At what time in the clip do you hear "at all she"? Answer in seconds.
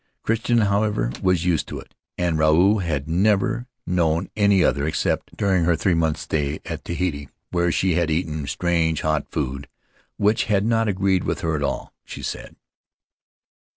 11.55-12.23